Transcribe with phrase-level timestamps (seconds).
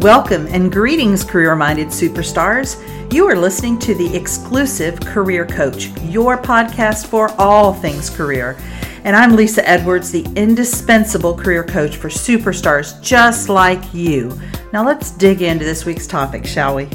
[0.00, 2.82] Welcome and greetings, career minded superstars.
[3.12, 8.56] You are listening to the exclusive Career Coach, your podcast for all things career.
[9.04, 14.40] And I'm Lesa Edwards, the indispensable career coach for superstars just like you.
[14.72, 16.88] Now let's dig into this week's topic, shall we?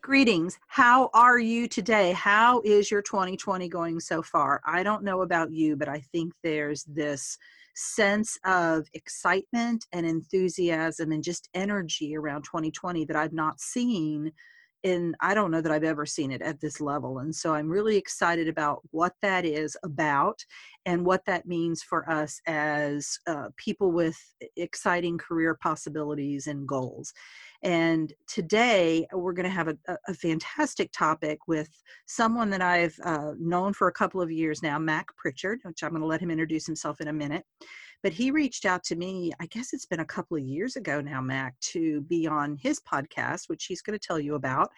[0.00, 0.58] Greetings.
[0.68, 2.12] How are you today?
[2.12, 4.62] How is your 2020 going so far?
[4.64, 7.36] I don't know about you, but I think there's this
[7.74, 14.32] sense of excitement and enthusiasm and just energy around 2020 that I've not seen
[14.82, 17.18] in I don't know that I've ever seen it at this level.
[17.18, 20.40] And so I'm really excited about what that is about
[20.86, 24.18] and what that means for us as uh, people with
[24.56, 27.12] exciting career possibilities and goals.
[27.62, 29.76] And today we're going to have a,
[30.08, 31.68] a, fantastic topic with
[32.06, 35.90] someone that I've uh, known for a couple of years now, Mac Prichard, which I'm
[35.90, 37.44] going to let him introduce himself in a minute.
[38.02, 41.02] But he reached out to me, I guess it's been a couple of years ago
[41.02, 44.70] now, Mac, to be on his podcast, which he's going to tell you about.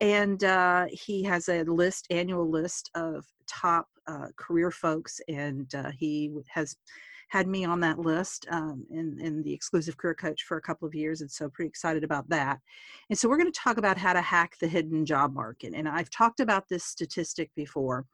[0.00, 5.90] And uh, he has a list, annual list of top uh, career folks, and uh,
[5.96, 6.76] he has
[7.32, 8.84] had me on that list um,
[9.42, 12.58] the exclusive career coach for a couple of years and so pretty excited about that
[13.08, 15.88] and so we're going to talk about how to hack the hidden job market and
[15.88, 18.04] i've talked about this statistic before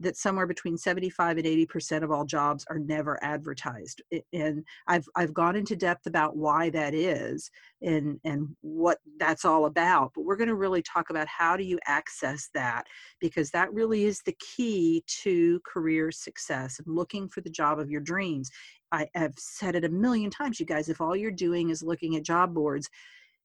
[0.00, 4.02] that somewhere between 75 and 80% of all jobs are never advertised.
[4.32, 7.50] And I've, I've gone into depth about why that is
[7.80, 10.12] and, and what that's all about.
[10.14, 12.86] But we're going to really talk about how do you access that
[13.20, 17.90] because that really is the key to career success and looking for the job of
[17.90, 18.50] your dreams.
[18.92, 22.16] I have said it a million times, you guys, if all you're doing is looking
[22.16, 22.88] at job boards,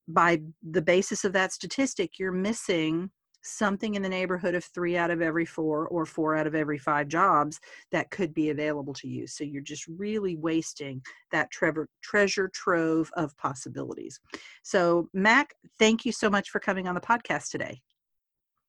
[0.07, 5.11] by the basis of that statistic, you're missing something in the neighborhood of three out
[5.11, 7.59] of every four or four out of every five jobs
[7.91, 9.27] that could be available to you.
[9.27, 14.19] So you're just really wasting that treasure, treasure trove of possibilities.
[14.63, 17.81] So, Mac, thank you so much for coming on the podcast today.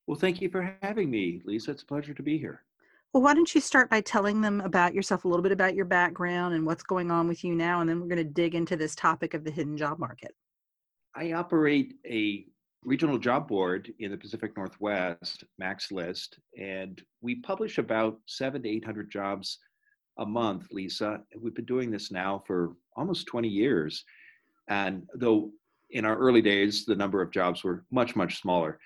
[0.06, 1.72] Well, thank you for having me, Lesa.
[1.72, 2.62] It's a pleasure to be here.
[3.12, 5.84] Well, why don't you start by telling them about yourself, a little bit about your
[5.84, 8.76] background and what's going on with you now, and then we're going to dig into
[8.76, 10.32] this topic of the hidden job market.
[11.16, 12.46] I operate a
[12.84, 18.68] regional job board in the Pacific Northwest, Mac's List, and we publish about seven to
[18.68, 19.58] 800 jobs
[20.18, 21.20] a month, Lesa.
[21.36, 24.04] We've been doing this now for almost 20 years.
[24.68, 25.50] And though
[25.90, 28.78] in our early days, the number of jobs were much, much smaller.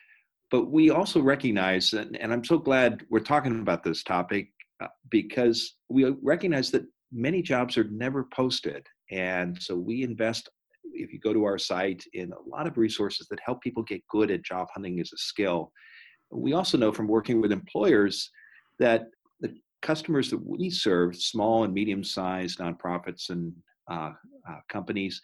[0.54, 5.75] But we also recognize, and, I'm so glad we're talking about this topic uh, because
[5.88, 8.87] we recognize that many jobs are never posted.
[9.10, 10.48] And so we invest
[10.92, 14.06] if you go to our site, in a lot of resources that help people get
[14.09, 15.72] good at job hunting as a skill.
[16.31, 18.31] We also know from working with employers
[18.78, 19.06] that
[19.41, 23.53] the customers that we serve, small and medium sized nonprofits and
[23.91, 24.12] uh,
[24.48, 25.21] uh, companies,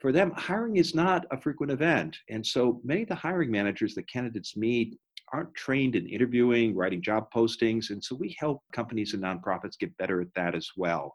[0.00, 2.16] for them, hiring is not a frequent event.
[2.28, 4.98] And so many of the hiring managers that candidates meet
[5.32, 7.90] aren't trained in interviewing, writing job postings.
[7.90, 11.14] And so we help companies and nonprofits get better at that as well.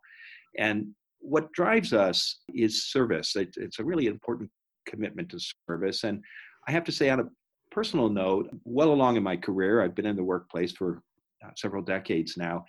[0.57, 0.87] And
[1.19, 3.35] what drives us is service.
[3.35, 4.49] It, it's a really important
[4.85, 6.03] commitment to service.
[6.03, 6.21] And
[6.67, 7.29] I have to say, on a
[7.69, 11.01] personal note, well along in my career, I've been in the workplace for
[11.45, 12.65] uh, several decades now,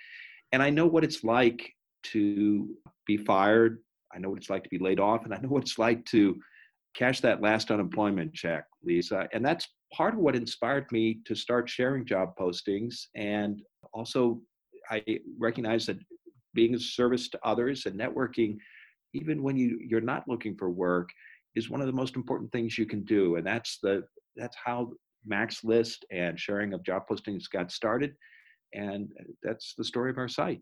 [0.53, 1.73] and I know what it's like
[2.05, 2.69] to
[3.07, 3.81] be fired.
[4.15, 6.05] I know what it's like to be laid off, and I know what it's like
[6.07, 6.39] to
[6.95, 9.29] cash that last unemployment check, Lesa.
[9.33, 13.07] And that's part of what inspired me to start sharing job postings.
[13.15, 13.63] And
[13.93, 14.41] also,
[14.91, 15.03] I
[15.39, 15.99] recognize that
[16.55, 18.59] being a service to others and networking,
[19.15, 21.09] even when you, you're not looking for work,
[21.55, 23.37] is one of the most important things you can do.
[23.37, 24.05] And that's the
[24.37, 24.91] that's how
[25.27, 28.15] Mac's List and sharing of job postings got started.
[28.75, 29.11] And
[29.43, 30.61] that's the story of our site.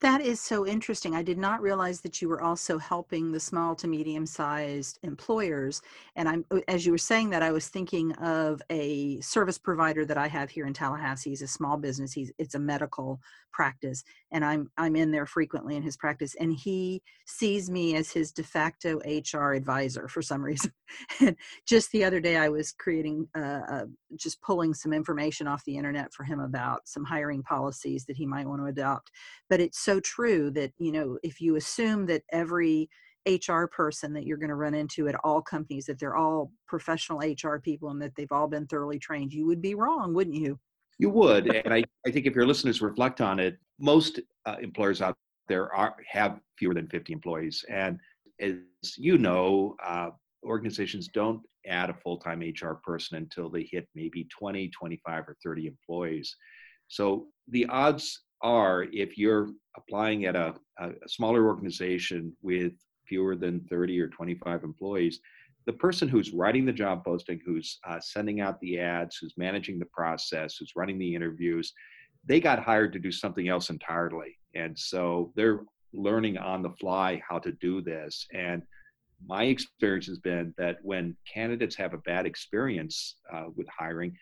[0.00, 1.14] That is so interesting.
[1.14, 5.82] I did not realize that you were also helping the small to medium sized employers.
[6.16, 10.06] And I'm uh, as you were saying that, I was thinking of a service provider
[10.06, 11.30] that I have here in Tallahassee.
[11.30, 12.12] He's a small business.
[12.14, 13.20] He's it's a medical
[13.52, 14.02] practice,
[14.32, 16.34] and I'm I'm in there frequently in his practice.
[16.40, 20.72] And he sees me as his de facto HR advisor for some reason.
[21.20, 21.36] and
[21.66, 23.84] just the other day, I was creating uh, uh,
[24.16, 28.24] just pulling some information off the internet for him about some hiring policies that he
[28.24, 29.10] might want to adopt.
[29.50, 32.88] But it's so true that you know if you assume that every
[33.28, 37.18] HR person that you're going to run into at all companies that they're all professional
[37.18, 40.58] HR people and that they've all been thoroughly trained, you would be wrong, wouldn't you?
[40.98, 45.00] You would, and I, I think if your listeners reflect on it, most uh, employers
[45.00, 45.16] out
[45.48, 47.98] there are have fewer than 50 employees, and
[48.38, 48.54] as
[48.96, 50.10] you know, uh,
[50.44, 55.66] organizations don't add a full-time HR person until they hit maybe 20, 25, or 30
[55.66, 56.34] employees.
[56.88, 62.72] So the odds are if you're applying at a, a smaller organization with
[63.06, 65.20] fewer than 30 or 25 employees,
[65.66, 69.78] the person who's writing the job posting, who's uh, sending out the ads, who's managing
[69.78, 71.72] the process, who's running the interviews,
[72.24, 74.38] they got hired to do something else entirely.
[74.54, 75.60] And so they're
[75.92, 78.26] learning on the fly how to do this.
[78.32, 78.62] And
[79.26, 84.16] my experience has been that when candidates have a bad experience uh, with hiring,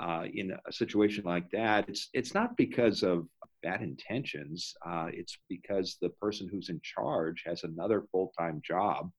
[0.00, 3.26] uh, in a situation like that, it's it's not because of
[3.62, 4.74] bad intentions.
[4.86, 9.10] Uh, it's because the person who's in charge has another full time job,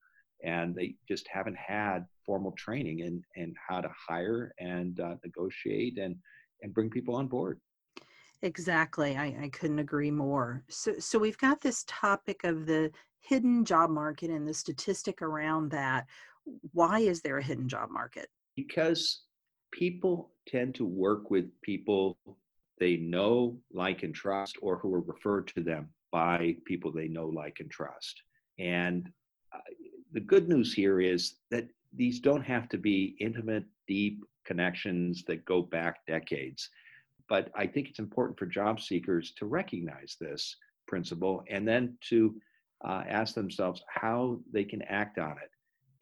[0.44, 5.98] and they just haven't had formal training in in how to hire and uh, negotiate
[5.98, 6.16] and
[6.62, 7.60] and bring people on board.
[8.42, 9.18] Exactly.
[9.18, 10.64] I, I couldn't agree more.
[10.70, 15.72] So, so we've got this topic of the hidden job market and the statistic around
[15.72, 16.08] that.
[16.72, 18.30] Why is there a hidden job market?
[18.56, 19.24] Because
[19.72, 22.18] people tend to work with people
[22.80, 27.28] they know, like, and trust, or who are referred to them by people they know,
[27.28, 28.22] like, and trust.
[28.58, 29.10] And
[29.54, 29.60] uh,
[30.12, 35.46] the good news here is that these don't have to be intimate, deep connections that
[35.46, 36.70] go back decades.
[37.28, 40.56] But I think it's important for job seekers to recognize this
[40.88, 42.36] principle and then to
[42.84, 45.52] uh, ask themselves how they can act on it.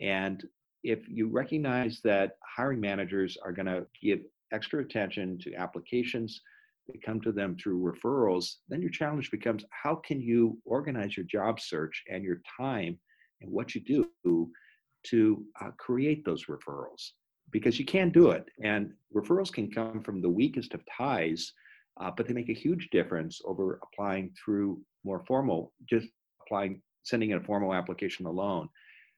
[0.04, 0.48] And
[0.84, 4.22] if you recognize that hiring managers are going to give
[4.54, 6.42] extra attention to applications
[6.88, 11.26] that come to them through referrals, then your challenge becomes how can you organize your
[11.26, 12.98] job search and your time
[13.42, 14.50] and what you do
[15.04, 17.12] to uh, create those referrals?
[17.52, 18.46] Because you can do it.
[18.64, 21.54] And referrals can come from the weakest of ties,
[22.00, 26.08] uh, but they make a huge difference over applying through more formal, just
[26.46, 28.68] applying, sending in a formal application alone.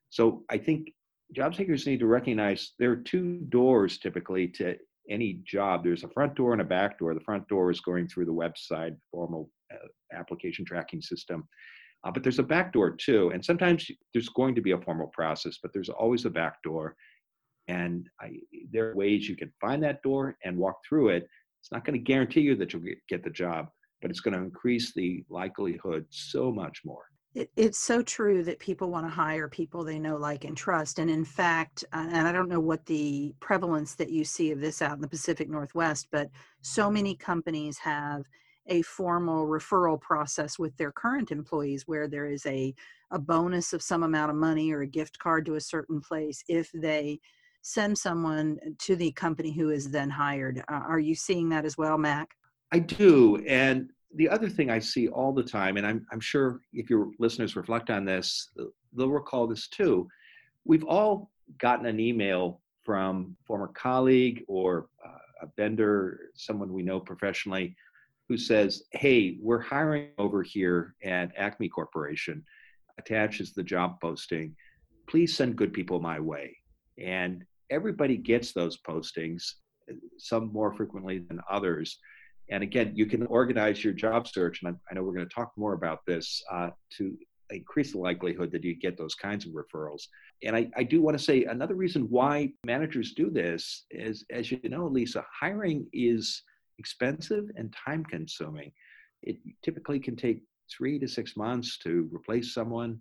[0.10, 0.92] So I think
[1.34, 4.76] job seekers need to recognize there are two doors typically to
[5.10, 5.84] any job.
[5.84, 7.14] There's a front door and a back door.
[7.14, 11.48] The front door is going through the website, formal uh, application tracking system.
[12.04, 13.32] Uh, but there's a back door too.
[13.34, 16.96] And sometimes there's going to be a formal process, but there's always a back door.
[17.68, 18.38] And I,
[18.72, 21.28] there are ways you can find that door and walk through it.
[21.62, 23.68] It's not going to guarantee you that you'll get, get the job,
[24.02, 27.04] but it's going to increase the likelihood so much more.
[27.36, 31.00] It, it's so true that people want to hire people they know, like, and trust.
[31.00, 34.60] And in fact, uh, and I don't know what the prevalence that you see of
[34.60, 36.30] this out in the Pacific Northwest, but
[36.62, 38.24] so many companies have
[38.68, 42.74] a formal referral process with their current employees where there is a,
[43.12, 46.44] a bonus of some amount of money or a gift card to a certain place
[46.48, 47.20] if they
[47.62, 50.60] send someone to the company who is then hired.
[50.72, 52.30] Uh, are you seeing that as well, Mac?
[52.72, 53.38] I do.
[53.48, 57.12] And the other thing I see all the time, and I'm, I'm sure if your
[57.20, 58.50] listeners reflect on this,
[58.94, 60.08] they'll recall this too.
[60.66, 67.00] We've all gotten an email from former colleague or uh, a vendor, someone we know
[67.00, 67.76] professionally,
[68.28, 72.44] who says, "Hey, we're hiring over here at Acme Corporation."
[72.98, 74.56] Attaches the job posting.
[75.08, 76.58] Please send good people my way.
[76.98, 79.54] And everybody gets those postings,
[80.18, 81.98] some more frequently than others.
[82.52, 85.52] And again, you can organize your job search, and I, know we're going to talk
[85.56, 87.16] more about this uh, to
[87.52, 90.04] increase the likelihood that you get those kinds of referrals.
[90.44, 94.52] And I, I do want to say another reason why managers do this is, as
[94.52, 96.44] you know, Lesa, hiring is
[96.80, 98.72] expensive and time consuming.
[99.22, 100.42] It typically can take
[100.76, 103.00] three to six months to replace someone.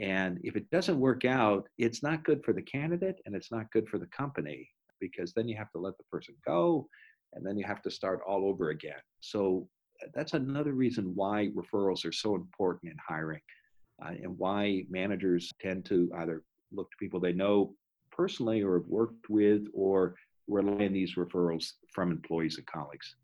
[0.00, 3.70] And if it doesn't work out, it's not good for the candidate and it's not
[3.72, 4.68] good for the company
[5.00, 6.88] because then you have to let the person go
[7.34, 9.00] and then you have to start all over again.
[9.20, 9.68] So
[10.14, 13.40] that's another reason why referrals are so important in hiring
[14.04, 16.42] uh, and why managers tend to either
[16.72, 17.74] look to people they know
[18.10, 20.14] personally or have worked with or
[20.46, 23.16] rely on these referrals from employees and colleagues.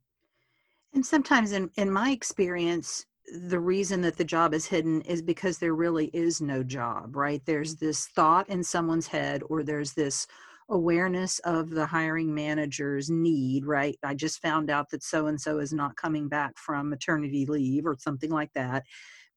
[0.94, 3.06] And sometimes, in, in my experience,
[3.48, 7.42] the reason that the job is hidden is because there really is no job, right?
[7.46, 10.26] There's this thought in someone's head, or there's this
[10.70, 13.98] awareness of the hiring manager's need, right?
[14.02, 17.86] I just found out that so and so is not coming back from maternity leave
[17.86, 18.84] or something like that,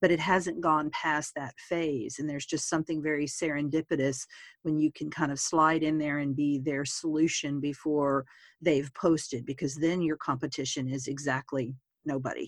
[0.02, 2.20] but it hasn't gone past that phase.
[2.20, 4.26] And there's just something very serendipitous
[4.64, 8.26] when you can kind of slide in there and be their solution before
[8.62, 12.48] they've posted, because then your competition is exactly nobody.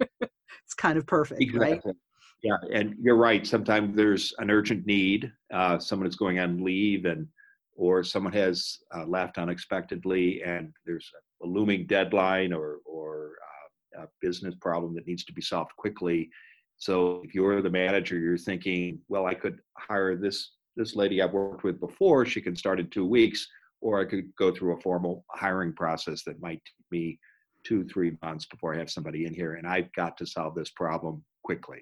[0.00, 1.80] it's kind of perfect, exactly.
[1.84, 1.96] right?
[2.42, 3.46] Yeah, and you're right.
[3.46, 5.32] Sometimes there's an urgent need.
[5.52, 7.26] Uh, someone is going on leave, and
[7.78, 11.08] or someone has uh, left unexpectedly and there's
[11.42, 13.36] a looming deadline or, or
[13.96, 16.28] uh, a business problem that needs to be solved quickly.
[16.76, 21.32] So if you're the manager, you're thinking, well, I could hire this this lady I've
[21.32, 22.24] worked with before.
[22.24, 23.48] She can start in two weeks,
[23.80, 27.18] or I could go through a formal hiring process that might take me
[27.64, 30.70] two, three months before I have somebody in here, and I've got to solve this
[30.70, 31.80] problem quickly.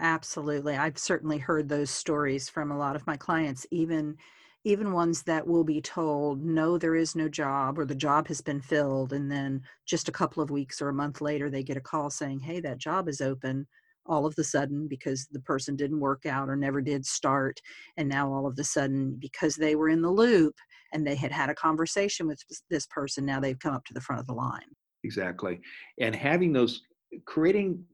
[0.00, 0.74] Absolutely.
[0.74, 4.16] I've certainly heard those stories from a lot of my clients, even
[4.64, 8.40] even ones that will be told, no, there is no job or the job has
[8.40, 9.12] been filled.
[9.12, 12.08] And then just a couple of weeks or a month later, they get a call
[12.08, 13.66] saying, hey, that job is open
[14.06, 17.60] all of the sudden because the person didn't work out or never did start.
[17.96, 20.54] And now all of the sudden, because they were in the loop
[20.92, 24.00] and they had had a conversation with this person, now they've come up to the
[24.00, 24.60] front of the line.
[25.04, 25.60] Exactly.
[26.00, 26.82] And having those,
[27.26, 27.84] creating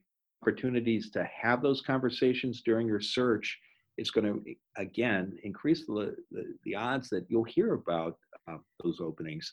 [0.43, 3.59] opportunities to have those conversations during your search
[4.01, 4.41] is going to
[4.77, 8.17] again increase the, the, the odds that you'll hear about
[8.51, 9.53] uh, those openings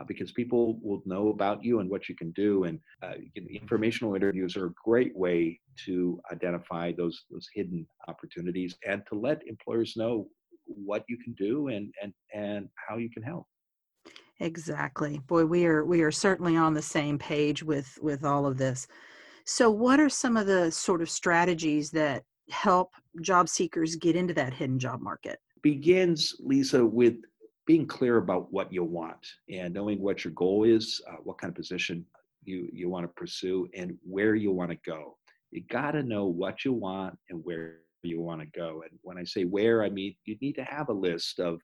[0.00, 3.14] uh, because people will know about you and what you can do and uh,
[3.50, 9.46] informational interviews are a great way to identify those those hidden opportunities and to let
[9.46, 10.28] employers know
[10.66, 13.46] what you can do and and and how you can help.
[14.40, 15.18] Exactly.
[15.26, 18.86] Boy we are we are certainly on the same page with with all of this.
[19.44, 24.34] So, what are some of the sort of strategies that help job seekers get into
[24.34, 25.38] that hidden job market?
[25.62, 27.16] Begins, Lesa, with
[27.66, 31.50] being clear about what you want and knowing what your goal is, uh, what kind
[31.50, 32.04] of position
[32.44, 35.16] you, you want to pursue, and where you want to go.
[35.50, 38.82] You got to know what you want and where you want to go.
[38.88, 41.60] And when I say where, I mean you need to have a list of,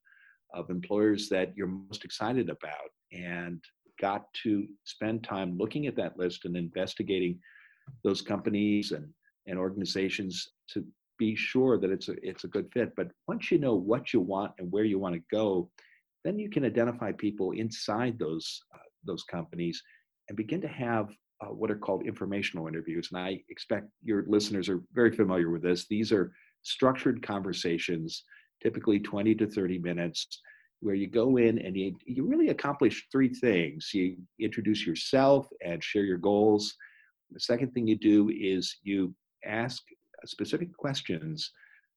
[0.53, 3.63] of employers that you're most excited about and
[4.01, 7.39] got to spend time looking at that list and investigating
[8.03, 9.09] those companies and,
[9.47, 10.85] and organizations to
[11.19, 12.93] be sure that it's a it's a good fit.
[12.97, 15.71] But once you know what you want and where you want to go,
[16.25, 19.83] then you can identify people inside those uh, those companies
[20.29, 21.11] and begin to have
[21.41, 23.09] uh, what are called informational interviews.
[23.13, 25.87] And I expect your listeners are very familiar with this.
[25.89, 26.33] These are
[26.63, 28.25] structured conversations,
[28.63, 30.41] typically 20 to 30 minutes,
[30.81, 33.91] where you go in and you, you really accomplish three things.
[33.93, 36.75] You introduce yourself and share your goals
[37.35, 39.15] the second thing you do is you
[39.47, 39.83] ask
[40.27, 41.51] specific questions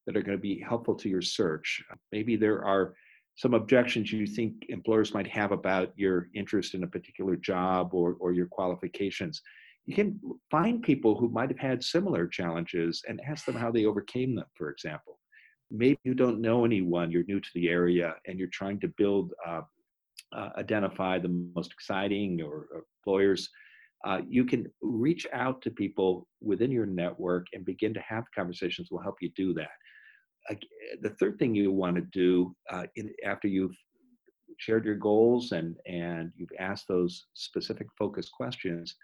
[0.05, 1.83] that are going to be helpful to your search.
[2.11, 2.93] Maybe there are
[3.35, 8.15] some objections you think employers might have about your interest in a particular job or,
[8.19, 9.41] or your qualifications.
[9.85, 13.85] You can find people who might have had similar challenges and ask them how they
[13.85, 15.19] overcame them, for example.
[15.69, 19.33] Maybe you don't know anyone, you're new to the area, and you're trying to build,
[19.45, 19.61] uh,
[20.35, 23.49] uh, identify the most exciting or, or employers
[24.05, 28.89] uh, you can reach out to people within your network and begin to have conversations
[28.91, 29.69] will help you do that.
[31.01, 33.75] The third thing you want to do uh, in, after you've
[34.59, 38.95] shared your goals and, and you've asked those specific focused questions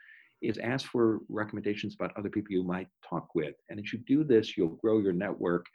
[0.42, 3.56] is ask for recommendations about other people you might talk with.
[3.70, 5.66] And as you do this, you'll grow your network,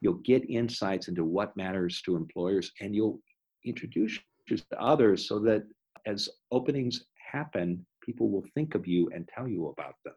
[0.00, 3.20] you'll get insights into what matters to employers, and you'll
[3.64, 5.62] introduce to others so that
[6.06, 10.14] as openings happen, people will think of you and tell you about them.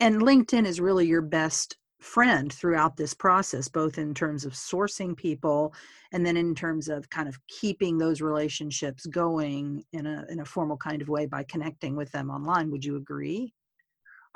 [0.00, 5.16] And LinkedIn is really your best friend throughout this process, both in terms of sourcing
[5.16, 5.74] people
[6.12, 10.44] and then in terms of kind of keeping those relationships going in a in a
[10.44, 12.70] formal kind of way by connecting with them online.
[12.70, 13.54] Would you agree?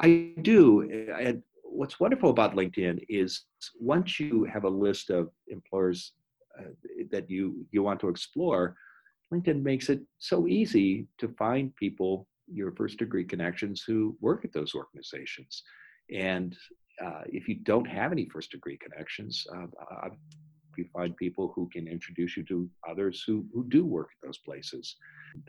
[0.01, 0.83] I do.
[1.19, 3.45] And what's wonderful about LinkedIn is
[3.79, 6.15] once you have a list of employers
[6.59, 6.71] uh,
[7.11, 8.77] that you you want to explore,
[9.33, 14.53] LinkedIn makes it so easy to find people your first degree connections who work at
[14.53, 15.63] those organizations.
[16.15, 16.57] And
[17.05, 20.09] uh, if you don't have any first degree connections, uh,
[20.79, 24.39] you find people who can introduce you to others who, who do work at those
[24.39, 24.97] places.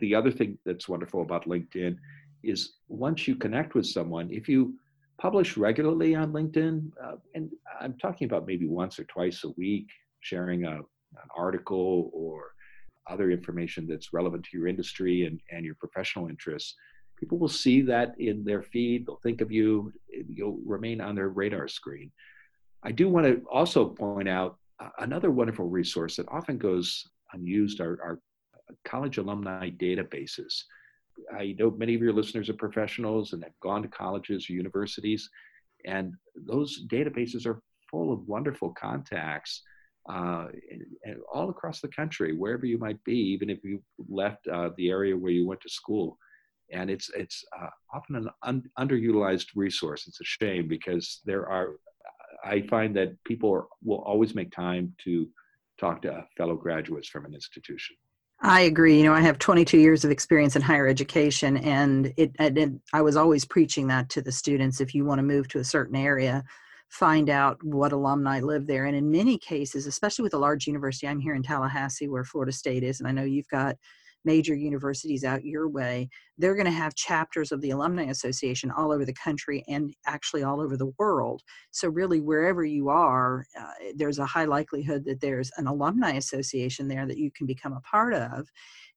[0.00, 1.96] The other thing that's wonderful about LinkedIn
[2.42, 4.74] is once you connect with someone, if you
[5.18, 9.86] publish regularly on LinkedIn, uh, and I'm talking about maybe once or twice a week,
[10.20, 12.52] sharing a, an article or
[13.08, 16.74] other information that's relevant to your industry and, and your professional interests,
[17.18, 19.06] people will see that in their feed.
[19.06, 19.92] They'll think of you.
[20.08, 22.10] You'll remain on their radar screen.
[22.82, 27.80] I do want to also point out uh, another wonderful resource that often goes unused
[27.80, 28.20] are, are
[28.84, 30.62] college alumni databases.
[31.36, 35.28] I know many of your listeners are professionals and have gone to colleges or universities,
[35.84, 39.62] and those databases are full of wonderful contacts
[40.10, 40.46] uh,
[41.04, 44.90] and, all across the country, wherever you might be, even if you left uh, the
[44.90, 46.18] area where you went to school
[46.72, 50.06] and it's it's uh, often an un- underutilized resource.
[50.06, 51.76] It's a shame because there are.
[52.44, 55.28] I find that people are, will always make time to
[55.78, 57.96] talk to fellow graduates from an institution.
[58.42, 58.96] I agree.
[58.96, 62.34] You know, I have 22 years of experience in higher education, and it,
[62.92, 64.80] I was always preaching that to the students.
[64.80, 66.44] If you want to move to a certain area,
[66.90, 68.84] find out what alumni live there.
[68.84, 72.52] And in many cases, especially with a large university, I'm here in Tallahassee, where Florida
[72.52, 73.76] State is, and I know you've got
[74.24, 78.92] major universities out your way, they're going to have chapters of the Alumni Association all
[78.92, 81.42] over the country and actually all over the world.
[81.70, 86.88] So, really, wherever you are, uh, there's a high likelihood that there's an alumni association
[86.88, 88.48] there that you can become a part of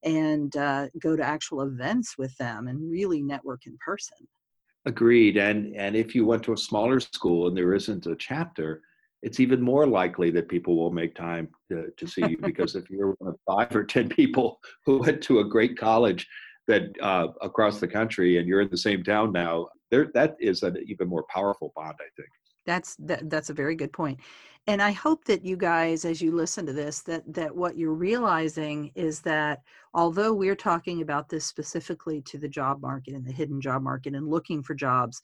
[0.04, 4.18] and uh, go to actual events with them and really network in person.
[4.86, 5.38] Agreed.
[5.38, 8.82] And and if you went to a smaller school and there isn't a chapter,
[9.22, 12.90] it's even more likely that people will make time to, to see you because if
[12.90, 16.28] you're one of five or ten people who went to a great college
[16.68, 20.64] that uh, across the country and you're in the same town now, there that is
[20.64, 22.30] an even more powerful bond, I think.
[22.66, 23.92] That's that, that's a very good.
[24.66, 27.94] And I hope that you guys as you listen to this that that what you're
[27.94, 29.62] realizing is that
[29.94, 34.16] although we're talking about this specifically to the job market and the hidden job market
[34.16, 35.22] and looking for jobs,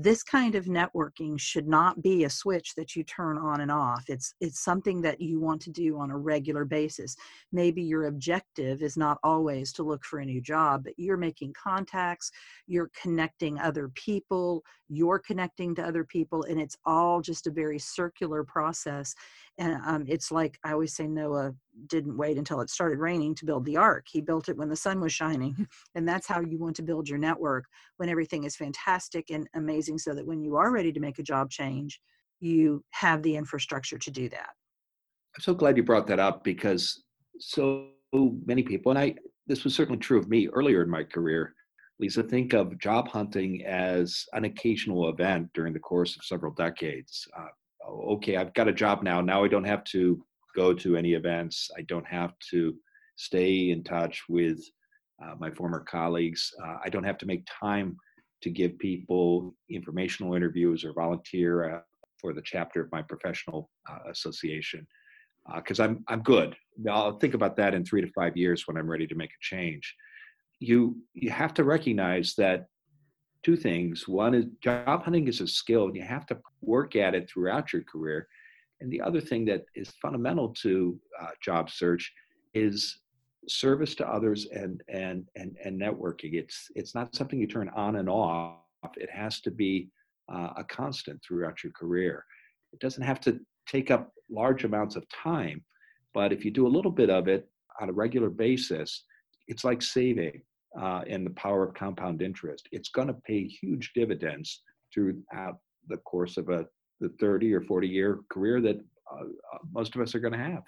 [0.00, 4.04] this kind of networking should not be a switch that you turn on and off.
[4.08, 7.16] It's it's something that you want to do on a regular basis.
[7.50, 11.52] Maybe your objective is not always to look for a new job but you're making
[11.52, 12.30] contacts
[12.66, 17.78] you're connecting other people you're connecting to other people and it's all just a very
[17.78, 19.14] circular process
[19.58, 21.52] and um, it's like i always say noah
[21.86, 24.06] didn't wait until it started raining to build the ark.
[24.10, 27.08] He built it when the sun was shining and that's how you want to build
[27.08, 27.64] your network
[27.96, 31.22] when everything is fantastic and amazing so that when you are ready to make a
[31.22, 32.00] job change
[32.40, 34.50] you have the infrastructure to do that.
[35.36, 37.02] I'm so glad you brought that up because
[37.40, 39.14] so many people and i
[39.46, 41.54] this was certainly true of me earlier in my career
[42.00, 47.28] lisa think of job hunting as an occasional event during the course of several decades
[47.38, 47.48] uh,
[47.88, 49.20] okay, I've got a job now.
[49.20, 50.22] Now I don't have to
[50.56, 51.70] go to any events.
[51.76, 52.74] I don't have to
[53.16, 54.60] stay in touch with
[55.22, 56.52] uh, my former colleagues.
[56.62, 57.96] Uh, I don't have to make time
[58.42, 61.80] to give people informational interviews or volunteer uh,
[62.20, 64.86] for the chapter of my professional uh, association
[65.56, 66.54] because uh, I'm I'm good.
[66.90, 69.40] I'll think about that in three to five years when I'm ready to make a
[69.40, 69.94] change.
[70.60, 72.66] You you have to recognize that
[73.44, 74.08] two things.
[74.08, 77.72] One is job hunting is a skill, and you have to work at it throughout
[77.72, 78.28] your career.
[78.80, 82.12] And the other thing that is fundamental to uh, job search
[82.54, 83.00] is
[83.48, 86.34] service to others and and and and networking.
[86.34, 88.58] It's it's not something you turn on and off.
[88.96, 89.88] It has to be
[90.32, 92.24] uh, a constant throughout your career.
[92.72, 95.64] It doesn't have to take up large amounts of time,
[96.14, 97.48] but if you do a little bit of it
[97.80, 99.04] on a regular basis,
[99.48, 100.42] it's like saving
[100.80, 102.68] uh, and the power of compound interest.
[102.72, 106.66] It's going to pay huge dividends throughout the course of a
[107.00, 110.38] the 30 or 40 year career that uh, uh most of us are going to
[110.38, 110.64] have.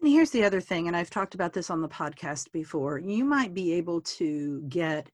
[0.00, 2.98] And here's the other thing, and I've talked about this on the podcast before.
[2.98, 5.10] You might be able to get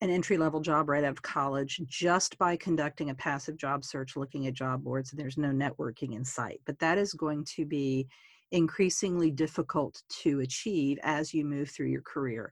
[0.00, 4.16] an entry level job right out of college just by conducting a passive job search,
[4.16, 6.60] looking at job boards, and there's no networking in sight.
[6.64, 8.08] But that is going to be
[8.50, 12.50] increasingly difficult to achieve as you move through your career.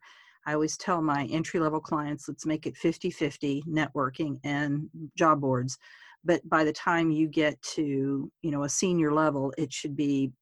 [0.48, 5.42] I always tell my entry level clients, let's make it 50 50 networking and job
[5.42, 5.76] boards.
[6.24, 10.32] But by the time you get to, you know, a senior level, it should be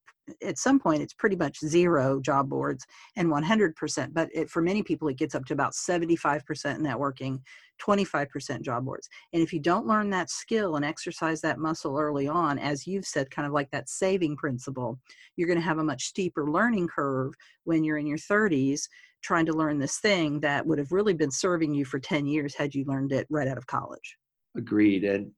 [0.43, 2.85] at some point it's pretty much zero job boards
[3.15, 6.43] and 100% but it, for many people it gets up to about 75%
[6.79, 7.39] networking
[7.81, 12.27] 25% job boards and if you don't learn that skill and exercise that muscle early
[12.27, 14.99] on as you've said kind of like that saving principle
[15.35, 18.87] you're going to have a much steeper learning curve when you're in your 30s
[19.21, 22.55] trying to learn this thing that would have really been serving you for 10 years
[22.55, 24.17] had you learned it right out of college.
[24.55, 25.03] Agreed.
[25.03, 25.31] And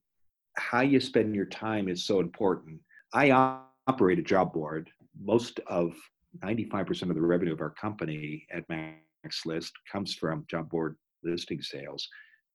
[0.56, 2.78] how you spend your time is so important.
[3.12, 3.30] I
[3.86, 4.90] operate a job board.
[5.20, 5.94] Most of
[6.38, 11.60] 95% of the revenue of our company at Mac's List comes from job board listing
[11.60, 12.08] sales.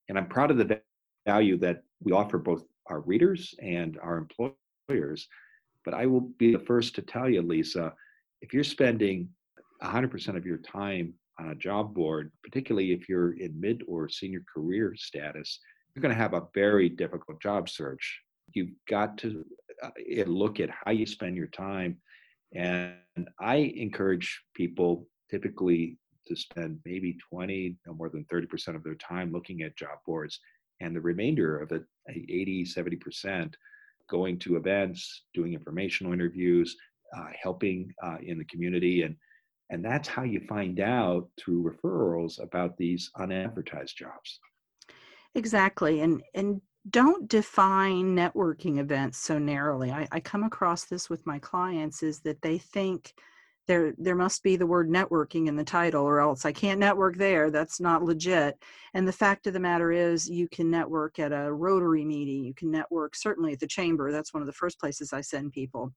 [0.10, 0.82] And I'm proud of the
[1.26, 5.28] value that we offer both our readers and our employers.
[5.84, 7.94] But I will be the first to tell you, Lesa,
[8.42, 9.30] if you're spending
[9.84, 14.44] 100% of your time on a job board, particularly if you're in mid or senior
[14.52, 15.60] career status,
[15.94, 18.22] you're going to have a very difficult job search.
[18.54, 19.46] You've got to
[19.84, 19.90] uh,
[20.26, 21.98] look at how you spend your time.
[22.54, 22.96] And
[23.40, 29.32] I encourage people typically to spend maybe 20, no more than 30% of their time
[29.32, 30.40] looking at job boards,
[30.82, 33.54] and the remainder of it, 80, 70%,
[34.10, 36.76] going to events, doing informational interviews,
[37.16, 39.04] uh, helping uh, in the community.
[39.04, 39.16] And
[39.72, 44.40] and that's how you find out through referrals about these unadvertised jobs.
[45.34, 46.02] Exactly.
[46.02, 49.92] And and don't define networking events so narrowly.
[49.92, 53.14] I, I come across this with my clients is that they think
[53.68, 57.18] there there must be the word networking in the title or else I can't network
[57.18, 57.50] there.
[57.50, 58.64] That's not legit.
[58.94, 62.44] And the fact of the matter is you can network at a Rotary meeting.
[62.44, 64.12] You can network certainly at the chamber.
[64.12, 65.92] That's one of the first places I send people.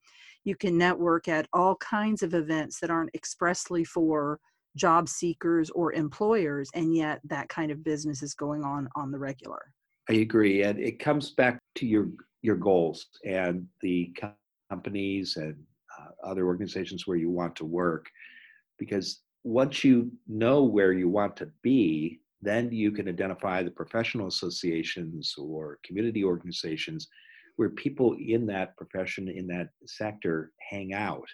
[0.45, 4.41] You can network at all kinds of events that aren't expressly for
[4.77, 9.19] job seekers or employers and yet that kind of business is going on on the
[9.19, 9.73] regular
[10.11, 12.09] i agree and it comes back to your
[12.43, 14.15] your goals and the
[14.71, 15.57] companies and
[15.99, 18.07] uh, other organizations where you want to work
[18.79, 24.29] because once you know where you want to be then you can identify the professional
[24.29, 27.09] associations or community organizations
[27.57, 31.29] where people in that profession in that sector hang out.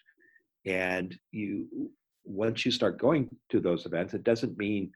[0.65, 1.91] And you
[2.25, 4.91] once you start going to those events it doesn't mean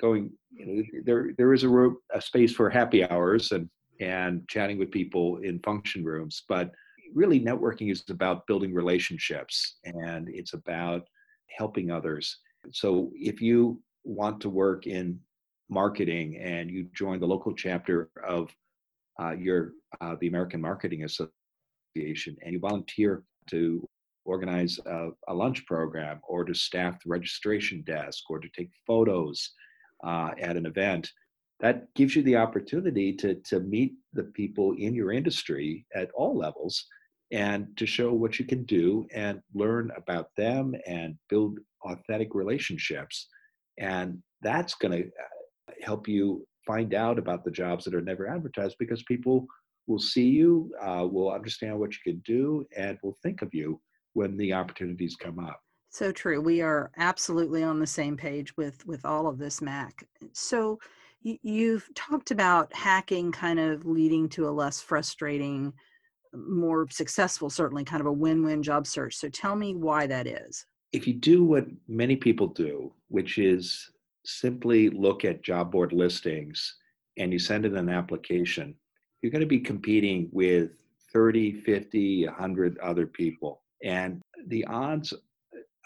[0.00, 3.68] going you know there there is a, room, a space for happy hours and
[4.00, 6.70] and chatting with people in function rooms but
[7.14, 11.02] really networking is about building relationships and it's about
[11.56, 12.38] helping others.
[12.72, 15.18] So if you want to work in
[15.68, 18.50] marketing and you join the local chapter of
[19.20, 23.86] uh, your uh, the American Marketing Association and you volunteer to
[24.24, 29.52] organize a, a, lunch program or to staff the registration desk or to take photos
[30.04, 31.10] uh, at an event
[31.60, 36.36] that gives you the opportunity to, to meet the people in your industry at all
[36.36, 36.84] levels
[37.32, 43.28] and to show what you can do and learn about them and build authentic relationships
[43.78, 48.28] and that's going to uh, help you find out about the jobs that are never
[48.28, 49.46] advertised because people
[49.86, 53.80] will see you, uh, will understand what you can do, and will think of you
[54.12, 55.60] when the opportunities come up.
[55.90, 56.40] So true.
[56.40, 60.04] We are absolutely on the same page with with all of this, Mac.
[60.32, 60.78] So
[61.22, 65.72] you've talked about hacking kind of leading to a less frustrating,
[66.34, 69.16] more successful, certainly kind of a win-win job search.
[69.16, 70.64] So tell me why that is.
[70.92, 73.90] If you do what many people do, which is
[74.24, 76.76] simply look at job board listings
[77.16, 78.74] and you send in an application,
[79.20, 80.70] you're going to be competing with
[81.12, 83.62] 30, 50, 100 other people.
[83.82, 85.12] And the odds,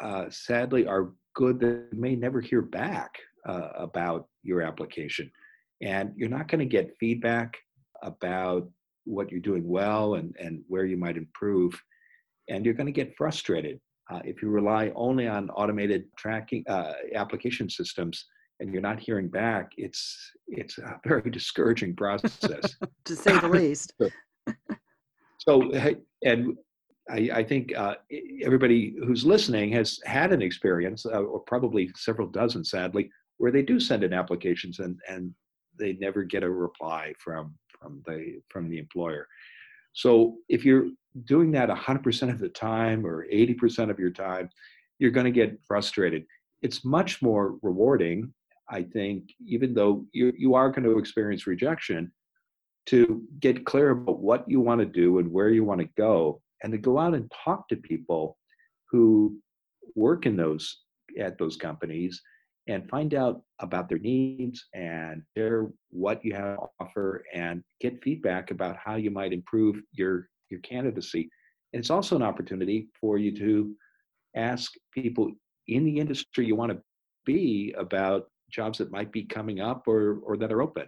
[0.00, 3.14] uh, sadly, are good that you may never hear back
[3.46, 5.30] uh, about your application.
[5.80, 7.56] And you're not going to get feedback
[8.02, 8.68] about
[9.04, 11.80] what you're doing well and, and where you might improve.
[12.48, 13.80] And you're going to get frustrated
[14.12, 18.26] uh, if you rely only on automated tracking uh, application systems
[18.60, 23.94] and you're not hearing back, it's it's a very discouraging process, to say the least.
[25.38, 25.72] so,
[26.24, 26.56] and
[27.12, 27.96] I, I think uh,
[28.42, 33.62] everybody who's listening has had an experience, uh, or probably several dozen, sadly, where they
[33.62, 35.34] do send in applications and and
[35.78, 39.28] they never get a reply from from the from the employer.
[39.92, 40.88] So if you're
[41.26, 44.48] doing that 100% of the time or 80% of your time,
[44.98, 46.24] you're going to get frustrated.
[46.62, 48.32] It's much more rewarding,
[48.70, 52.10] I think, even though you, you are going to experience rejection,
[52.86, 56.40] to get clear about what you want to do and where you want to go,
[56.62, 58.36] and to go out and talk to people
[58.90, 59.36] who
[59.94, 60.78] work in those
[61.18, 62.22] at those companies
[62.68, 65.22] and find out about their needs and
[65.90, 70.60] what you have to offer and get feedback about how you might improve your your
[70.60, 71.28] candidacy.
[71.72, 73.74] And it's also an opportunity for you to
[74.36, 75.32] ask people
[75.68, 76.82] in the industry you want to
[77.24, 80.86] be about jobs that might be coming up or or that are open.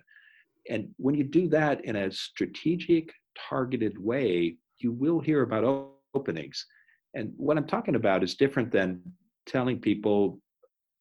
[0.70, 6.66] And when you do that in a strategic targeted way you will hear about openings
[7.14, 9.00] and what i'm talking about is different than
[9.46, 10.40] telling people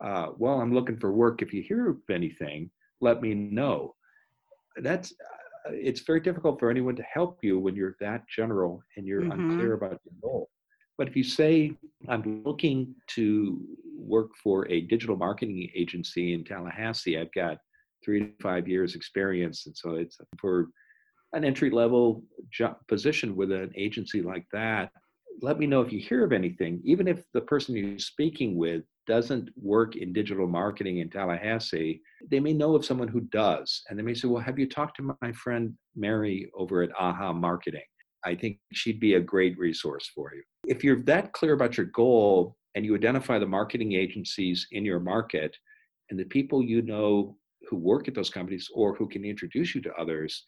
[0.04, 1.42] uh, well, I'm looking for work.
[1.42, 3.96] If you hear of anything, let me know.
[4.78, 9.08] That's uh, it's very difficult for anyone to help you when you're that general and
[9.08, 9.52] you're mm-hmm.
[9.52, 10.50] unclear about your goal.
[10.98, 11.74] But if you say,
[12.10, 13.62] I'm looking to
[13.98, 17.58] work for a digital marketing agency in Tallahassee, I've got
[18.04, 19.66] three to five years experience.
[19.66, 20.68] And so it's for
[21.34, 24.92] an entry level job position with an agency like that.
[25.42, 28.84] Let me know if you hear of anything, even if the person you're speaking with
[29.08, 33.82] doesn't work in digital marketing in Tallahassee, they may know of someone who does.
[33.90, 37.34] And they may say, Well, have you talked to my friend Mary over at AHA
[37.34, 37.82] Marketing?
[38.24, 40.44] I think she'd be a great resource for you.
[40.66, 45.00] If you're that clear about your goal and you identify the marketing agencies in your
[45.00, 45.58] market
[46.10, 47.36] and the people you know
[47.70, 50.44] who work at those companies or who can introduce you to others,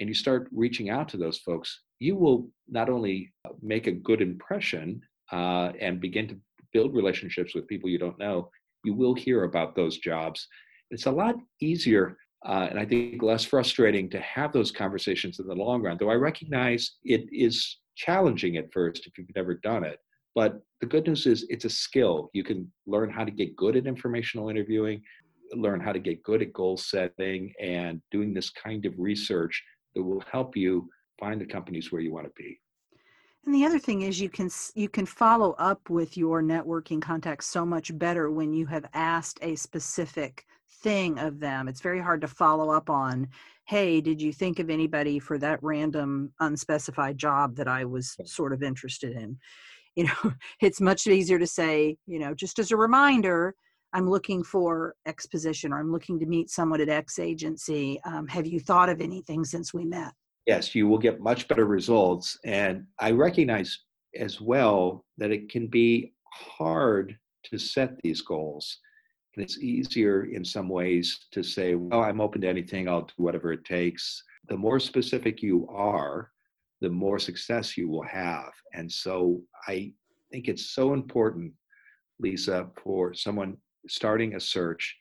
[0.00, 3.32] and you start reaching out to those folks, you will not only
[3.62, 6.36] make a good impression uh, and begin to
[6.72, 8.50] build relationships with people you don't know,
[8.82, 10.48] you will hear about those jobs.
[10.90, 15.46] It's a lot easier uh, and I think less frustrating to have those conversations in
[15.46, 15.98] the long run.
[16.00, 19.98] Though I recognize it is challenging at first if you've never done it.
[20.34, 22.30] But the good news is it's a skill.
[22.32, 25.02] You can learn how to get good at informational interviewing,
[25.54, 29.62] learn how to get good at goal setting, and doing this kind of research
[29.94, 32.60] that will help you find the companies where you want to be.
[33.46, 37.46] And the other thing is you can you can follow up with your networking contacts
[37.46, 40.44] so much better when you have asked a specific
[40.82, 41.68] thing of them.
[41.68, 43.28] It's very hard to follow up on,
[43.64, 48.52] hey, did you think of anybody for that random unspecified job that I was sort
[48.52, 49.38] of interested in?
[49.96, 53.54] You know, it's much easier to say, you know, just as a reminder,
[53.92, 58.00] I'm looking for X position or I'm looking to meet someone at X agency.
[58.04, 60.12] Um, have you thought of anything since we met?
[60.46, 62.38] Yes, you will get much better results.
[62.44, 63.78] And I recognize
[64.16, 68.78] as well that it can be hard to set these goals.
[69.34, 73.14] And it's easier in some ways to say, well, I'm open to anything, I'll do
[73.16, 74.22] whatever it takes.
[74.48, 76.30] The more specific you are,
[76.80, 78.50] the more success you will have.
[78.74, 79.92] And so I
[80.32, 81.52] think it's so important,
[82.18, 83.56] Lesa, for someone
[83.88, 84.96] starting a search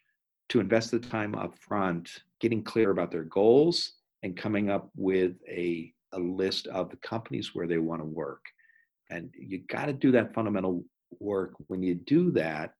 [0.49, 5.33] to invest the time up front, getting clear about their goals and coming up with
[5.47, 8.43] a, a list of the companies where they want to work.
[9.09, 10.83] And you got to do that fundamental
[11.19, 11.53] work.
[11.67, 12.73] When you do that,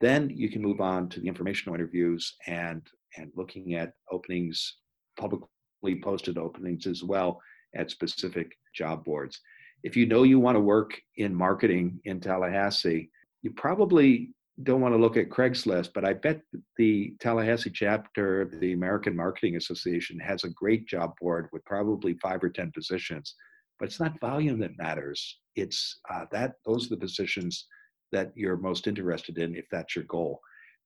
[0.00, 2.82] then you can move on to the informational interviews and
[3.16, 4.76] and looking at openings,
[5.18, 7.40] publicly posted openings as well
[7.74, 9.40] at specific job boards.
[9.82, 13.10] If you know you want to work in marketing in Tallahassee,
[13.42, 14.30] you probably
[14.62, 16.42] don't want to look at Craigslist, but I bet
[16.76, 22.14] the Tallahassee chapter of the American Marketing Association has a great job board with probably
[22.14, 23.34] five or 10 positions.
[23.78, 25.38] But it's not volume that matters.
[25.56, 27.66] It's uh, that those are the positions
[28.12, 30.40] that you're most interested in if that's your goal.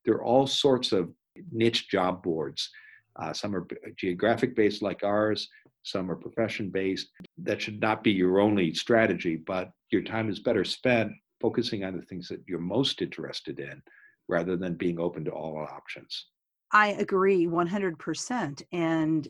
[0.05, 1.11] There are all sorts of
[1.51, 2.71] niche job boards.
[3.17, 5.49] Uh, some are geographic based like ours,
[5.83, 7.09] some are profession based.
[7.39, 11.97] That should not be your only strategy, but your time is better spent focusing on
[11.97, 13.83] the things that you're most interested in
[14.29, 16.27] rather than being open to all options.
[16.73, 18.63] I agree 100%.
[18.73, 19.29] And,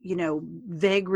[0.00, 1.08] you know, vague,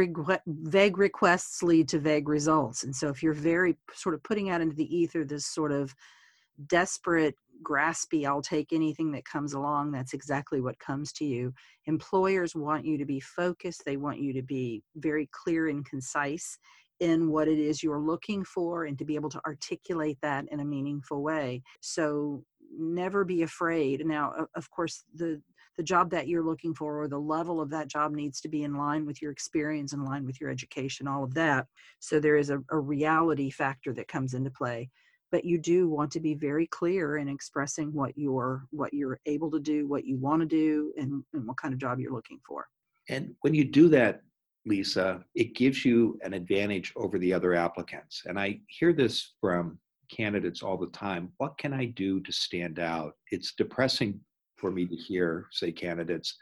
[0.46, 2.84] vague requests lead to vague results.
[2.84, 5.94] And so if you're very sort of putting out into the ether this sort of
[6.66, 11.52] desperate, graspy, I'll take anything that comes along, that's exactly what comes to you.
[11.86, 16.58] Employers want you to be focused, they want you to be very clear and concise
[17.00, 20.60] in what it is you're looking for and to be able to articulate that in
[20.60, 21.62] a meaningful way.
[21.80, 22.44] So
[22.78, 24.06] never be afraid.
[24.06, 25.40] Now, of course, the
[25.76, 28.64] the job that you're looking for or the level of that job needs to be
[28.64, 31.66] in line with your experience in line with your education all of that
[32.00, 34.90] so there is a, a reality factor that comes into play
[35.32, 39.50] but you do want to be very clear in expressing what you're what you're able
[39.50, 42.40] to do what you want to do and, and what kind of job you're looking
[42.46, 42.66] for
[43.08, 44.20] and when you do that
[44.66, 48.22] Lesa, it gives you an advantage over the other applicants.
[48.26, 49.78] And I hear this from
[50.10, 51.32] candidates all the time.
[51.38, 53.14] What can I do to stand out?
[53.30, 54.20] It's depressing
[54.56, 56.36] for me to hear, say, candidates,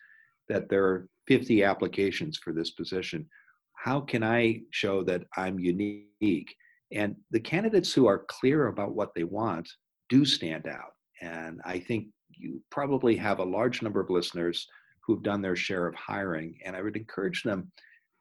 [0.49, 3.27] that there are 50 applications for this position.
[3.75, 6.55] How can I show that I'm unique?
[6.93, 9.69] And the candidates who are clear about what they want
[10.09, 10.95] do stand out.
[11.21, 14.67] And I think you probably have a large number of listeners
[15.03, 16.59] who've done their share of hiring.
[16.65, 17.71] And I would encourage them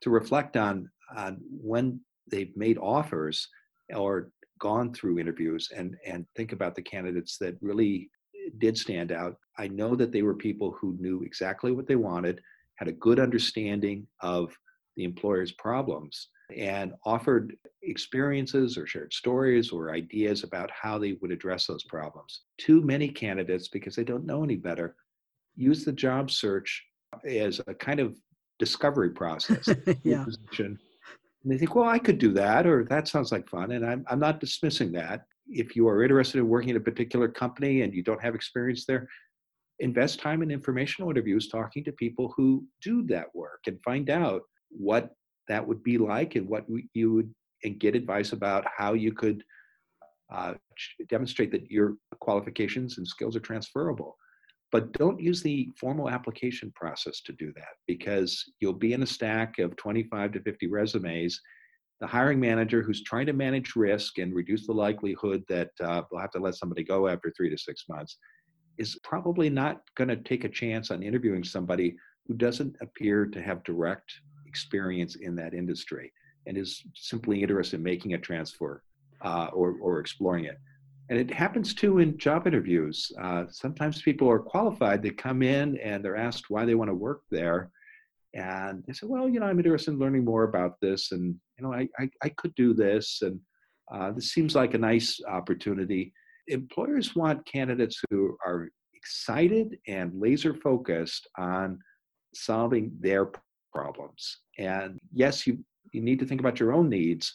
[0.01, 3.47] to reflect on on when they've made offers
[3.95, 4.29] or
[4.59, 8.09] gone through interviews and and think about the candidates that really
[8.59, 9.35] did stand out.
[9.57, 12.41] I know that they were people who knew exactly what they wanted,
[12.75, 14.55] had a good understanding of
[14.95, 21.31] the employer's problems, and offered experiences or shared stories or ideas about how they would
[21.31, 22.41] address those problems.
[22.57, 24.95] Too many candidates, because they don't know any better,
[25.55, 26.83] use the job search
[27.27, 28.17] as a kind of
[28.59, 29.69] discovery process.
[30.03, 30.23] yeah.
[30.23, 30.79] Position.
[31.43, 33.71] And they think, well, I could do that, or that sounds like fun.
[33.71, 35.25] And I'm, I'm not dismissing that.
[35.47, 38.85] If you are interested in working at a particular company and you don't have experience
[38.85, 39.07] there,
[39.79, 44.41] invest time in informational interviews talking to people who do that work and find out
[44.69, 45.11] what
[45.47, 49.43] that would be like and what you would and get advice about how you could
[50.33, 50.53] uh,
[51.09, 54.17] demonstrate that your qualifications and skills are transferable
[54.71, 59.07] but don't use the formal application process to do that because you'll be in a
[59.07, 61.39] stack of 25 to 50 resumes.
[61.99, 66.19] The hiring manager who's trying to manage risk and reduce the likelihood that uh, they'll
[66.19, 68.17] have to let somebody go after three to six months
[68.77, 71.95] is probably not going to take a chance on interviewing somebody
[72.27, 74.11] who doesn't appear to have direct
[74.45, 76.11] experience in that industry
[76.45, 78.83] and is simply interested in making a transfer
[79.21, 80.59] uh, or, or exploring it
[81.09, 83.11] and it happens too in job interviews.
[83.21, 86.95] Uh, sometimes people are qualified, they come in and they're asked why they want to
[86.95, 87.71] work there.
[88.33, 91.63] And they say, well, you know, I'm interested in learning more about this and, you
[91.63, 93.19] know, I, I, I could do this.
[93.21, 93.39] And
[93.91, 96.13] uh, this seems like a nice opportunity.
[96.47, 101.79] Employers want candidates who are excited and laser focused on
[102.35, 103.31] solving their
[103.73, 104.39] problems.
[104.59, 105.59] And yes, you,
[105.93, 107.33] you need to think about your own needs,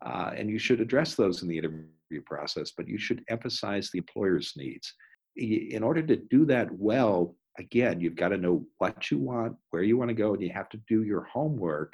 [0.00, 1.82] Uh, and you should address those in the interview
[2.26, 4.94] process, but you should emphasize the employer's needs.
[5.36, 9.82] In order to do that well, again, you've got to know what you want, where
[9.82, 11.92] you want to go, and you have to do your homework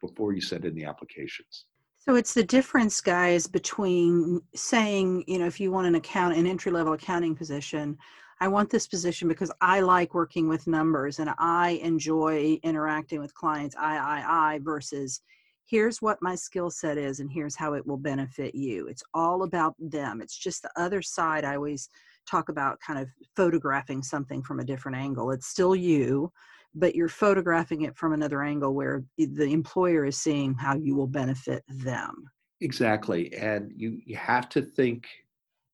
[0.00, 1.66] before you send in the applications.
[1.98, 6.46] So it's the difference, guys, between saying, you know, if you want an account, an
[6.46, 7.96] entry level accounting position,
[8.40, 13.32] I want this position because I like working with numbers and I enjoy interacting with
[13.32, 14.24] clients, I, I,
[14.54, 15.22] I, versus
[15.66, 18.86] here's what my skill set is and here's how it will benefit you.
[18.86, 20.20] It's all about them.
[20.20, 21.44] It's just the other side.
[21.44, 21.88] I always
[22.28, 25.30] talk about kind of photographing something from a different angle.
[25.30, 26.30] It's still you,
[26.74, 31.06] but you're photographing it from another angle where the employer is seeing how you will
[31.06, 32.24] benefit them.
[32.60, 33.34] Exactly.
[33.34, 35.06] And you, you have to think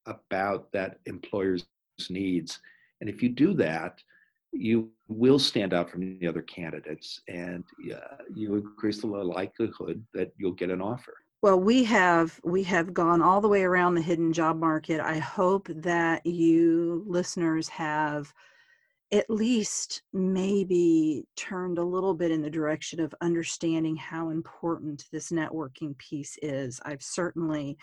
[0.07, 1.67] about that employer's
[2.09, 2.61] needs.
[3.01, 4.03] And if you do that,
[4.53, 10.33] you will stand out from the other candidates and uh, you increase the likelihood that
[10.37, 11.15] you'll get an offer.
[11.43, 15.01] Well, we have we have gone all the way around the hidden job market.
[15.01, 18.33] I hope that you listeners have
[19.13, 25.31] at least maybe turned a little bit in the direction of understanding how important this
[25.31, 26.79] networking piece is.
[26.85, 27.79] I've certainly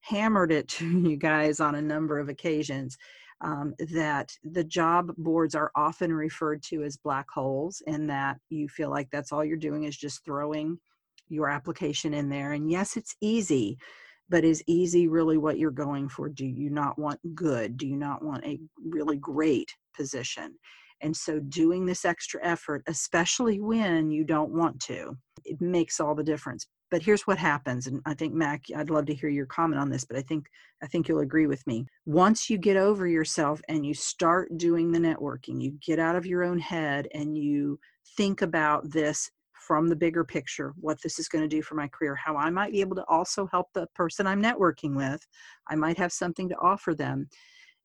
[0.00, 2.98] hammered it to you guys on a number of occasions
[3.40, 8.68] um, that the job boards are often referred to as black holes, and that you
[8.68, 10.78] feel like that's all you're doing is just throwing
[11.28, 12.52] your application in there.
[12.52, 13.78] And yes, it's easy,
[14.28, 16.28] but is easy really what you're going for?
[16.28, 17.76] Do you not want good?
[17.76, 20.54] Do you not want a really great position?
[21.00, 26.14] And so doing this extra effort, especially when you don't want to, it makes all
[26.14, 26.66] the difference.
[26.90, 29.90] But here's what happens, and I think Mac, I'd love to hear your comment on
[29.90, 30.48] this, but I think
[30.82, 31.86] I think you'll agree with me.
[32.06, 36.24] Once you get over yourself and you start doing the networking, you get out of
[36.24, 37.78] your own head and you
[38.16, 39.30] think about this
[39.66, 42.48] from the bigger picture, what this is going to do for my career, how I
[42.48, 45.26] might be able to also help the person I'm networking with.
[45.68, 47.28] I might have something to offer them.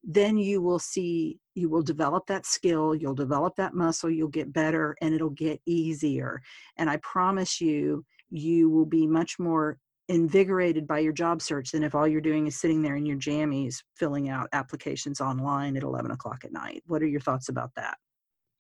[0.04, 4.54] Then you will see, you will develop that skill, you'll develop that muscle, you'll get
[4.54, 6.42] better, and it'll get easier.
[6.78, 9.78] And I promise you, you will be much more
[10.10, 13.18] invigorated by your job search than if all you're doing is sitting there in your
[13.18, 16.84] jammies filling out applications online at 11 o'clock at night.
[16.88, 17.98] What are your thoughts about that?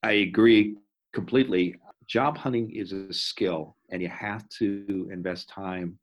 [0.03, 0.75] I agree
[1.13, 1.75] completely
[2.07, 5.97] job hunting is a skill and you have to invest time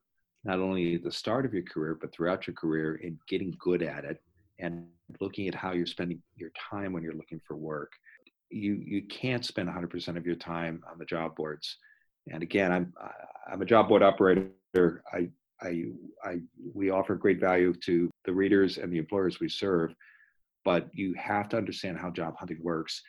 [0.44, 3.82] not only at the start of your career but throughout your career in getting good
[3.82, 4.22] at it
[4.58, 4.86] and
[5.20, 7.92] looking at how you're spending your time when you're looking for work
[8.50, 11.76] you you can't spend 100% of your time on the job boards
[12.28, 12.92] and again i'm
[13.50, 14.52] i'm a job board operator
[15.12, 15.28] i
[15.62, 15.84] i
[16.24, 16.38] i
[16.74, 19.94] we offer great value to the readers and the employers we serve
[20.64, 23.02] but you have to understand how job hunting works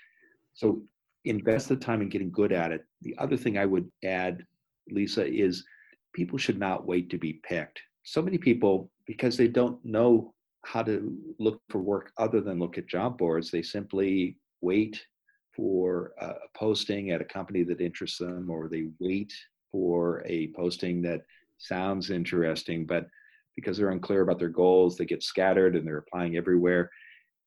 [0.53, 0.81] so
[1.25, 2.85] invest the time in getting good at it.
[3.01, 4.45] The other thing I would add,
[4.89, 5.63] Lesa, is
[6.13, 7.81] people should not wait to be picked.
[8.03, 10.33] So many people, because they don't know
[10.65, 15.03] how to look for work other than look at job boards, they simply wait
[15.55, 19.33] for a posting at a company that interests them, or they wait
[19.71, 21.21] for a posting that
[21.57, 23.07] sounds interesting, but
[23.55, 26.89] because they're unclear about their goals, they get scattered and they're applying everywhere.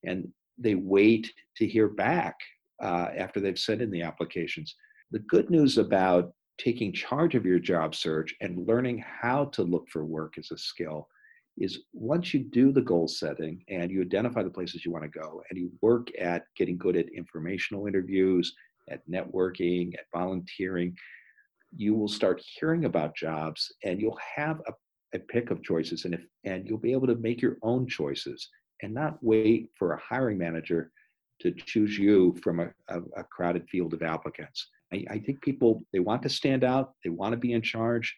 [0.04, 2.36] And they wait to hear back
[2.82, 4.76] uh, after they've sent in the applications.
[5.10, 9.88] The good news about taking charge of your job search and learning how to look
[9.88, 11.08] for work as a skill
[11.56, 15.18] is once you do the goal setting and you identify the places you want to
[15.18, 18.54] go and you work at getting good at informational interviews,
[18.90, 20.96] at networking, at volunteering,
[21.76, 24.72] you will start hearing about jobs and you'll have a,
[25.16, 28.48] a pick of choices and if and you'll be able to make your own choices
[28.82, 30.90] and not wait for a hiring manager
[31.40, 34.68] to choose you from a, a, a crowded field of applicants.
[34.92, 38.14] I, I, think people they want to stand out, they want to be in charge,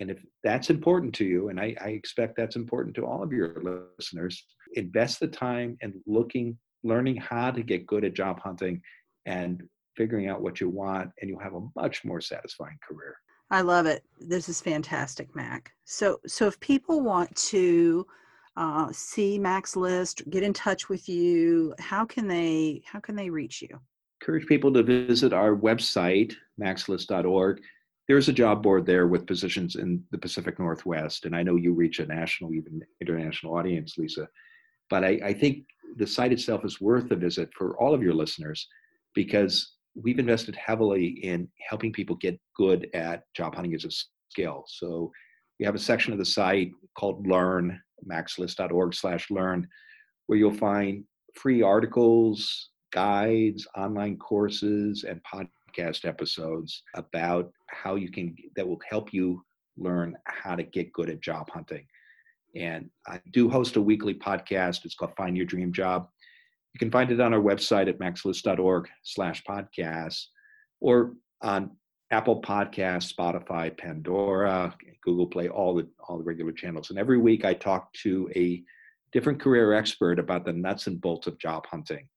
[0.00, 3.32] and if that's important to you, and I, I expect that's important to all of
[3.32, 3.62] your
[3.98, 4.42] listeners,
[4.74, 8.80] invest the time in looking, learning how to get good at job hunting,
[9.26, 9.62] and
[9.96, 13.16] figuring out what you want, and you'll have a much more satisfying career.
[13.50, 14.02] I love it.
[14.18, 15.72] This is fantastic, Mac.
[15.84, 18.06] So, so if people want to
[18.56, 23.28] uh, see Mac's list, get in touch with you, how can they how can they
[23.28, 23.78] reach you?
[24.22, 27.60] Encourage people to visit our website, macslist.org.
[28.10, 31.72] There's a job board there with positions in the Pacific Northwest, and I know you
[31.72, 34.26] reach a national, even international audience, Lesa.
[34.88, 35.64] But I, I think
[35.96, 38.66] the site itself is worth a visit for all of your listeners
[39.14, 43.90] because we've invested heavily in helping people get good at job hunting as a
[44.28, 44.64] skill.
[44.66, 45.12] So
[45.60, 49.68] we have a section of the site called Learn, macslist.org slash learn,
[50.26, 51.04] where you'll find
[51.36, 59.12] free articles, guides, online courses, and podcast episodes about how you can, that will help
[59.12, 59.42] you
[59.76, 61.86] learn how to get good at job hunting.
[62.56, 64.84] And I do host a weekly podcast.
[64.84, 66.08] It's called Find Your Dream Job.
[66.74, 70.26] You can find it on our website at macslist.org slash podcasts
[70.80, 71.70] or on
[72.10, 76.90] Apple Podcasts, Spotify, Pandora, Google Play, all the all the regular channels.
[76.90, 78.62] And every week I talk to a
[79.12, 82.08] different career expert about the nuts and bolts of job hunting.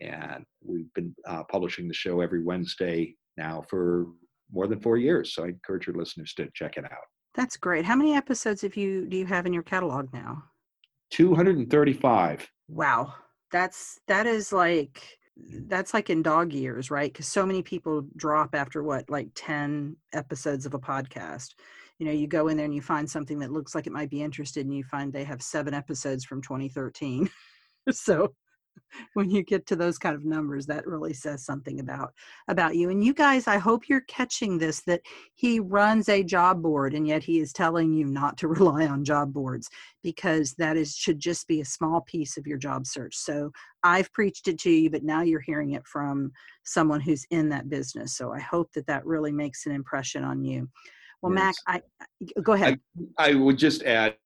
[0.00, 4.06] And we've been uh, publishing the show every Wednesday now for
[4.52, 5.34] more than four years.
[5.34, 6.90] So I encourage your listeners to check it out.
[7.34, 7.84] That's great.
[7.84, 10.44] How many episodes have you do you have in your catalog now?
[11.10, 12.48] 235.
[12.68, 13.14] Wow.
[13.50, 15.18] That's that is like
[15.68, 17.12] that's like in dog years, right?
[17.12, 21.54] Because so many people drop after what, like 10 episodes of a podcast.
[21.98, 24.10] You know, you go in there and you find something that looks like it might
[24.10, 27.30] be interested, and you find they have seven episodes from 2013.
[27.90, 28.34] so
[29.14, 32.12] when you get to those kind of numbers that really says something about
[32.48, 32.90] about you.
[32.90, 35.00] And you guys i hope you're catching this that
[35.34, 39.04] he runs a job board and yet he is telling you not to rely on
[39.04, 39.68] job boards
[40.02, 43.16] because that is should just be a small piece of your job search.
[43.16, 43.50] So
[43.82, 46.30] i've preached it to you but now you're hearing it from
[46.64, 48.16] someone who's in that business.
[48.16, 50.68] So i hope that that really makes an impression on you.
[51.22, 51.56] Well yes.
[51.68, 52.78] mac i go ahead.
[53.18, 54.16] I, I would just add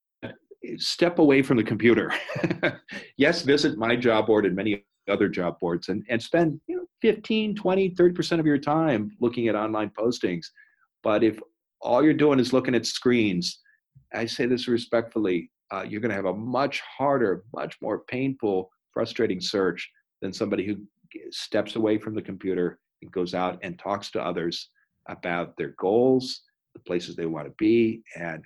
[0.77, 2.11] step away from the computer.
[3.17, 6.85] yes, visit my job board and many other job boards and, and spend you know
[7.01, 10.47] 15, 20, 30% of your time looking at online postings.
[11.03, 11.39] But if
[11.81, 13.59] all you're doing is looking at screens,
[14.13, 18.69] I say this respectfully, uh, you're going to have a much harder, much more painful,
[18.91, 19.89] frustrating search
[20.21, 20.77] than somebody who
[21.31, 24.69] steps away from the computer and goes out and talks to others
[25.07, 26.41] about their goals,
[26.73, 28.43] the places they want to be, and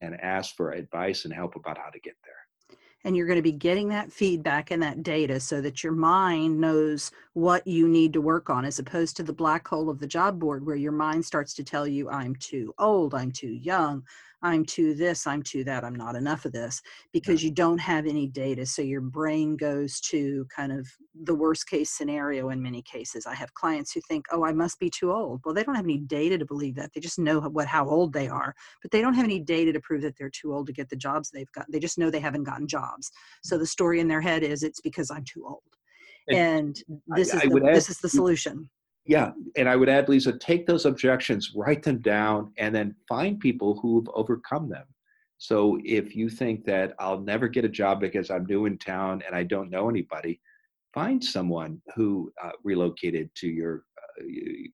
[0.00, 2.78] and ask for advice and help about how to get there.
[3.04, 6.60] And you're going to be getting that feedback and that data so that your mind
[6.60, 10.06] knows what you need to work on as opposed to the black hole of the
[10.06, 14.02] job board where your mind starts to tell you i'm too old i'm too young
[14.42, 16.80] I'm too this, I'm too that, I'm not enough of this,
[17.12, 18.64] because you don't have any data.
[18.64, 20.88] So your brain goes to kind of
[21.24, 23.26] the worst case scenario in many cases.
[23.26, 25.40] I have clients who think, oh, I must be too old.
[25.44, 26.90] Well, they don't have any data to believe that.
[26.94, 29.80] They just know what how old they are, but they don't have any data to
[29.80, 31.66] prove that they're too old to get the jobs they've got.
[31.70, 33.10] They just know they haven't gotten jobs.
[33.42, 35.62] So the story in their head is it's because I'm too old.
[36.28, 38.70] And, and this I, is I the, this is the solution
[39.06, 43.40] yeah and i would add Lesa take those objections write them down and then find
[43.40, 44.84] people who've overcome them.
[45.38, 49.22] So if you think that i'll never get a job because i'm new in town
[49.26, 50.40] and i don't know anybody
[50.92, 53.84] find someone who uh, relocated to your
[54.20, 54.24] uh,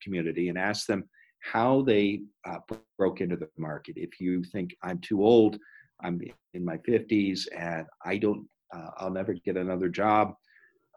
[0.03, 1.05] community and ask them
[1.41, 2.57] how they uh,
[2.97, 3.97] broke into the market.
[3.97, 5.59] If you think i'm too old
[6.03, 6.20] i'm
[6.55, 10.35] in my 50s and i don't uh, i'll never get another job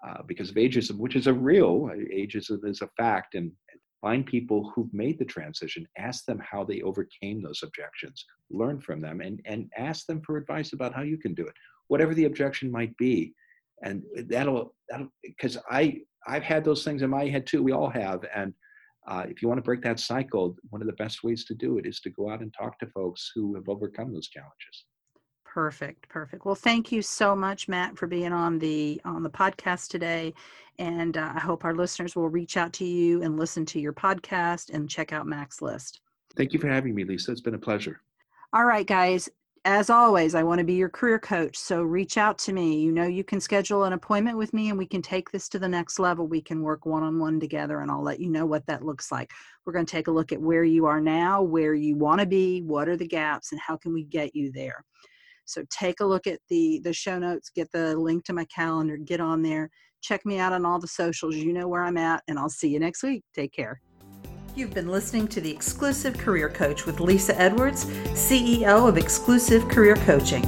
[0.05, 3.51] uh, because of ageism, which is a real ageism is a fact, and
[4.01, 9.01] find people who've made the transition, ask them how they overcame those objections, learn from
[9.01, 11.53] them, and and ask them for advice about how you can do it,
[11.87, 13.33] whatever the objection might be,
[13.83, 17.63] and that'll that'll because I I've had those things in my head too.
[17.63, 18.53] We all have, and
[19.07, 21.77] uh, if you want to break that cycle, one of the best ways to do
[21.77, 24.85] it is to go out and talk to folks who have overcome those challenges.
[25.59, 26.45] Perfect, perfect.
[26.45, 30.33] Well, thank you so much, Matt, for being on the on the podcast today,
[30.77, 33.91] and uh, I hope our listeners will reach out to you and listen to your
[33.91, 35.99] podcast and check out Mac's List.
[36.37, 37.33] Thank you for having me, Lesa.
[37.33, 37.99] It's been a pleasure.
[38.53, 39.27] All right, guys.
[39.65, 41.57] As always, I want to be your career coach.
[41.57, 42.79] So reach out to me.
[42.79, 45.59] You know, you can schedule an appointment with me and we can take this to
[45.59, 46.25] the next level.
[46.25, 49.11] We can work one on one together and I'll let you know what that looks
[49.11, 49.31] like.
[49.65, 52.25] We're going to take a look at where you are now, where you want to
[52.25, 54.85] be, what are the gaps, and how can we get you there.
[55.49, 58.97] So take a look at the the show notes, get the link to my calendar,
[58.97, 61.35] get on there, check me out on all the socials.
[61.35, 63.23] You know where I'm at, and I'll see you next week.
[63.33, 63.81] Take care.
[64.55, 69.95] You've been listening to the Exclusive Career Coach with Lesa Edwards, CEO of Exclusive Career
[69.95, 70.43] Coaching.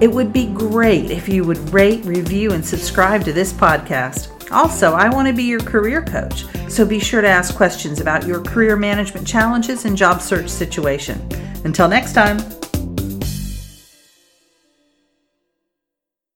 [0.00, 4.30] It would be great if you would rate, review, and subscribe to this podcast.
[4.52, 8.26] Also, I want to be your career coach, so be sure to ask questions about
[8.26, 11.20] your career management challenges and job search situation.
[11.64, 12.38] Until next time.